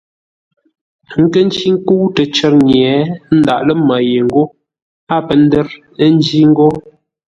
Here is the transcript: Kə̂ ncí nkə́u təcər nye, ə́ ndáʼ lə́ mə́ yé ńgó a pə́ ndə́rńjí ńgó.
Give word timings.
Kə̂ 1.31 1.41
ncí 1.45 1.65
nkə́u 1.75 2.05
təcər 2.15 2.53
nye, 2.67 2.91
ə́ 3.01 3.03
ndáʼ 3.39 3.61
lə́ 3.67 3.77
mə́ 3.87 3.99
yé 4.09 4.17
ńgó 4.27 4.43
a 5.15 5.17
pə́ 5.25 5.35
ndə́rńjí 5.43 6.39
ńgó. 6.49 6.67